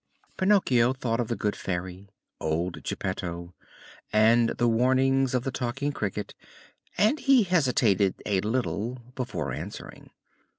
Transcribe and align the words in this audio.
Pinocchio 0.35 0.93
thought 0.93 1.19
of 1.19 1.27
the 1.27 1.35
good 1.35 1.55
Fairy, 1.55 2.09
old 2.39 2.81
Geppetto, 2.83 3.53
and 4.11 4.49
the 4.57 4.67
warnings 4.67 5.35
of 5.35 5.43
the 5.43 5.51
Talking 5.51 5.91
Cricket, 5.91 6.33
and 6.97 7.19
he 7.19 7.43
hesitated 7.43 8.15
a 8.25 8.41
little 8.41 8.95
before 9.13 9.51
answering. 9.53 10.09